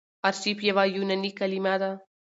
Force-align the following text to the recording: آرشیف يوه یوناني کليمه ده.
آرشیف 0.27 0.59
يوه 0.69 0.83
یوناني 0.95 1.31
کليمه 1.39 1.75
ده. 1.81 1.91